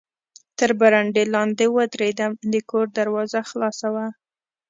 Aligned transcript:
تر 0.57 0.69
برنډې 0.79 1.23
لاندې 1.33 1.65
و 1.73 1.77
درېدم، 1.93 2.31
د 2.51 2.55
کور 2.69 2.85
دروازه 2.97 3.39
خلاصه 3.49 3.87
وه. 3.95 4.07